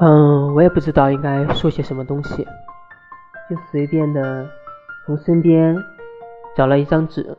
[0.00, 2.44] 嗯，我也不知道应该说些什么东西，
[3.50, 4.48] 就随便的
[5.04, 5.76] 从身边
[6.56, 7.36] 找了一张纸，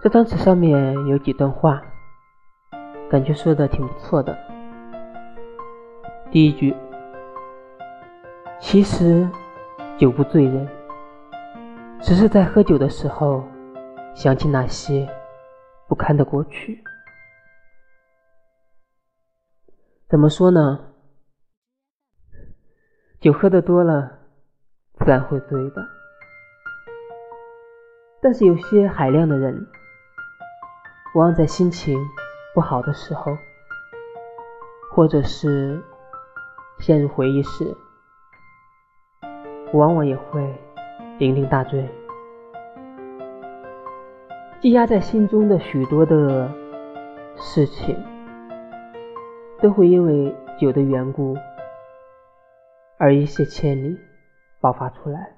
[0.00, 1.82] 这张纸上面有几段话，
[3.10, 4.38] 感觉说的挺不错的。
[6.30, 6.76] 第一句，
[8.60, 9.28] 其实
[9.98, 10.68] 酒不醉人，
[12.00, 13.42] 只是在喝酒的时候
[14.14, 15.08] 想起那些
[15.88, 16.84] 不堪的过去。
[20.08, 20.91] 怎么说呢？
[23.22, 24.18] 酒喝的多了，
[24.98, 25.86] 自然会醉的。
[28.20, 29.64] 但是有些海量的人，
[31.14, 31.96] 往往在心情
[32.52, 33.38] 不好的时候，
[34.90, 35.80] 或者是
[36.80, 37.72] 陷入回忆时，
[39.72, 40.40] 往往也会
[41.20, 41.88] 酩酊大醉。
[44.60, 46.50] 积压在心中的许多的
[47.36, 47.96] 事情，
[49.60, 51.36] 都会因为酒的缘故。
[53.02, 53.98] 而一泻千里，
[54.60, 55.34] 爆发出来。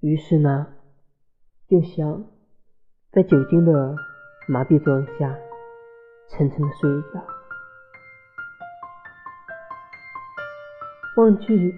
[0.00, 0.66] 于是呢，
[1.68, 2.24] 就想
[3.10, 3.94] 在酒精的
[4.48, 5.36] 麻痹作用下，
[6.30, 7.22] 沉沉的睡一觉，
[11.18, 11.74] 忘记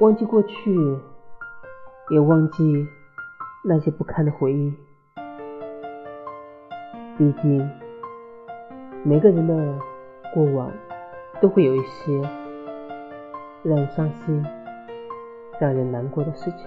[0.00, 0.72] 忘记过去，
[2.10, 2.86] 也忘记
[3.64, 4.72] 那些不堪的回忆。
[7.18, 7.68] 毕竟，
[9.04, 9.80] 每个人的
[10.32, 10.72] 过往。
[11.40, 12.20] 都会有一些
[13.62, 14.42] 让人伤心、
[15.60, 16.66] 让人难过的事情。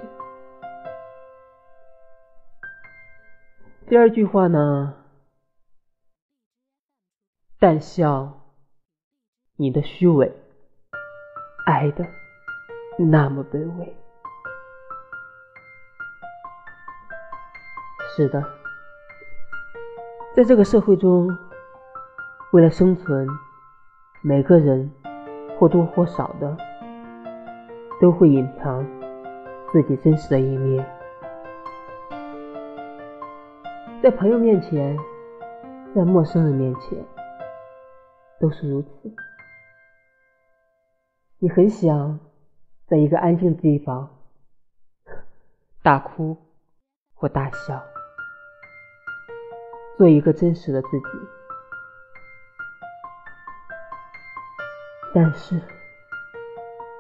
[3.88, 4.96] 第二句话呢？
[7.60, 8.54] 但笑
[9.58, 10.32] 你的虚伪，
[11.66, 12.06] 爱的
[12.98, 13.96] 那么卑微。
[18.16, 18.42] 是的，
[20.36, 21.28] 在这个社会中，
[22.52, 23.28] 为了生存。
[24.22, 24.92] 每个人
[25.58, 26.58] 或多或少的
[28.02, 28.86] 都会隐藏
[29.72, 30.86] 自己真实的一面，
[34.04, 34.98] 在朋友面前，
[35.96, 37.02] 在陌生人面前
[38.42, 38.90] 都是如此。
[41.38, 42.20] 你很想
[42.88, 44.18] 在一个安静的地方
[45.82, 46.36] 大哭
[47.14, 47.82] 或大笑，
[49.98, 51.39] 做一个真实的自己。
[55.22, 55.62] 但是，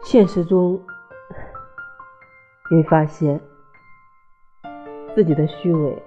[0.03, 0.74] 现实中，
[2.69, 3.40] 你会发现
[5.16, 6.03] 自己的虚伪，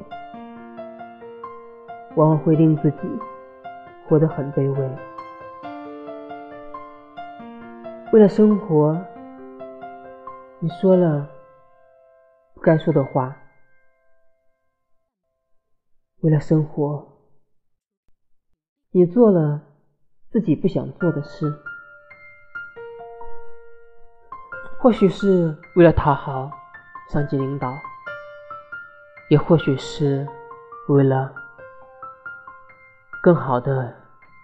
[2.14, 2.98] 往往会令自己
[4.06, 4.96] 活得很卑微。
[8.12, 9.02] 为了生活，
[10.58, 11.26] 你说了
[12.52, 13.34] 不该说的话；
[16.20, 17.22] 为了生活，
[18.90, 19.62] 你做了
[20.30, 21.50] 自己不想做的事。
[24.82, 26.50] 或许是为了讨好
[27.08, 27.72] 上级领导，
[29.30, 30.26] 也或许是
[30.88, 31.32] 为了
[33.22, 33.94] 更好的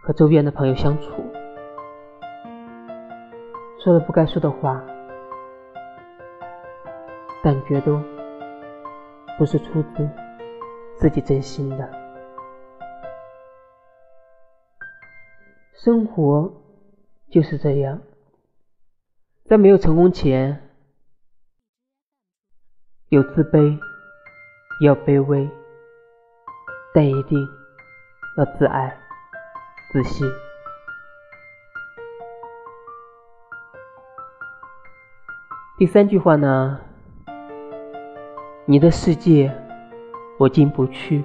[0.00, 1.28] 和周边的朋友相处，
[3.81, 4.81] 说了不该说的话，
[7.43, 8.00] 但觉都
[9.37, 10.09] 不是出自
[10.98, 11.91] 自己真心的。
[15.75, 16.48] 生活
[17.28, 18.00] 就是这样。
[19.48, 20.60] 在没有成功前，
[23.09, 23.78] 有自卑，
[24.84, 25.48] 要卑微，
[26.92, 27.48] 但一定
[28.36, 28.94] 要自爱、
[29.91, 30.31] 自信。
[35.78, 36.78] 第三句话呢？
[38.66, 39.50] 你的世界
[40.38, 41.25] 我进不去，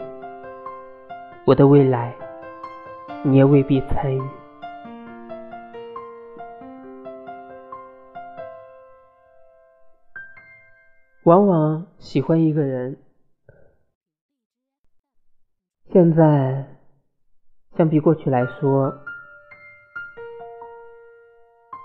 [1.43, 2.15] 我的未来
[3.21, 4.21] 你也未必参与。
[11.23, 12.97] 往往喜欢一个人，
[15.89, 16.65] 现在
[17.77, 18.93] 相比过去来说，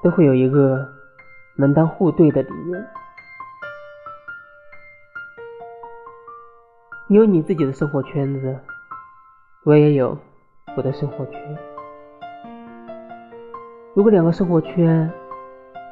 [0.03, 0.89] 都会有一个
[1.55, 2.85] 门当户对的理念。
[7.09, 8.59] 你有你自己的生活圈子，
[9.65, 10.19] 我也有
[10.77, 11.59] 我的生活圈。
[13.95, 15.09] 如果两个生活圈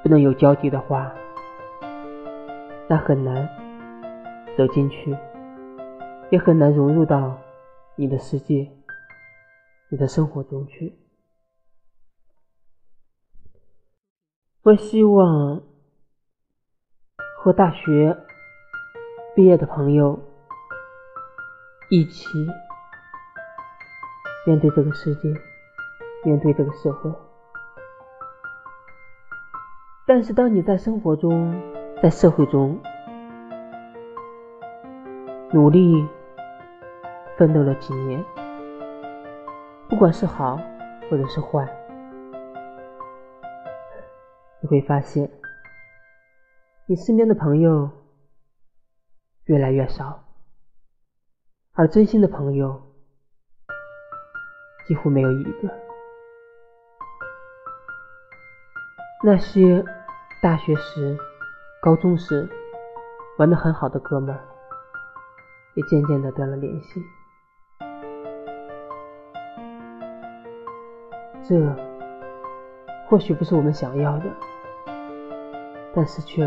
[0.03, 1.15] 不能有交集的话，
[2.89, 3.49] 那很难
[4.57, 5.17] 走进去，
[6.31, 7.37] 也很难融入到
[7.97, 8.71] 你的世界、
[9.89, 10.97] 你的生活中去。
[14.63, 15.63] 我希望
[17.39, 18.17] 和大学
[19.35, 20.19] 毕业的朋友
[21.91, 22.29] 一起
[24.47, 25.35] 面对这个世界，
[26.25, 27.13] 面对这个社会。
[30.07, 31.53] 但是当你在生活中，
[32.03, 32.79] 在社会中
[35.53, 36.07] 努力
[37.39, 38.23] 奋斗了几年，
[39.89, 40.61] 不管是好
[41.11, 41.67] 或者是坏，
[44.61, 45.31] 你会发现，
[46.87, 47.91] 你身边的朋友
[49.47, 50.23] 越来越少，
[51.73, 52.93] 而真心的朋友
[54.87, 55.71] 几乎没有一个。
[59.25, 59.83] 那些
[60.43, 61.19] 大学时、
[61.87, 62.49] 高中时
[63.39, 64.45] 玩的很好的哥们儿，
[65.75, 67.01] 也渐渐的断了联系。
[71.45, 71.55] 这
[73.07, 74.25] 或许不是我们想要的，
[75.95, 76.43] 但是却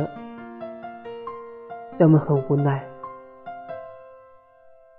[1.98, 2.86] 让我们很无奈，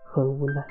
[0.05, 0.67] 很无奈。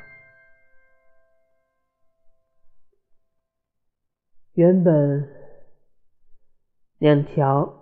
[4.53, 5.29] 原本
[6.97, 7.78] 两条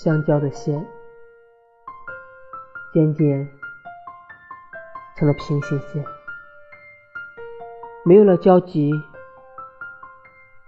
[0.00, 0.86] 相交的线，
[2.92, 3.48] 渐渐
[5.16, 6.04] 成了平行线，
[8.04, 8.92] 没有了交集。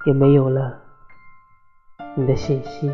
[0.06, 0.80] 也没有了
[2.14, 2.90] 你的信息。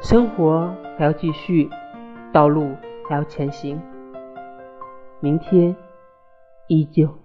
[0.00, 1.68] 生活还要继续，
[2.32, 2.74] 道路
[3.06, 3.78] 还要前行，
[5.20, 5.76] 明天
[6.66, 7.21] 依旧。